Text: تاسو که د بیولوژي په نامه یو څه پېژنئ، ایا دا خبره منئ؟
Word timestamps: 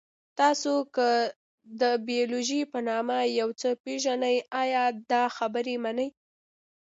تاسو 0.39 0.73
که 0.95 1.09
د 1.81 1.83
بیولوژي 2.07 2.61
په 2.71 2.79
نامه 2.89 3.17
یو 3.39 3.49
څه 3.59 3.69
پېژنئ، 3.83 4.37
ایا 4.61 4.83
دا 5.11 5.23
خبره 5.37 5.73
منئ؟ 5.83 6.09